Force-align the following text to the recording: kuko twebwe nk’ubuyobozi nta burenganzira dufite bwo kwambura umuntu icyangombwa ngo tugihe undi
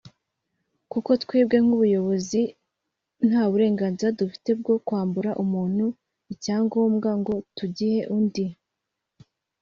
kuko 0.91 1.11
twebwe 1.23 1.57
nk’ubuyobozi 1.65 2.41
nta 3.27 3.43
burenganzira 3.51 4.15
dufite 4.19 4.49
bwo 4.59 4.75
kwambura 4.87 5.31
umuntu 5.43 5.85
icyangombwa 6.33 7.09
ngo 7.19 7.33
tugihe 7.57 7.99
undi 8.17 8.45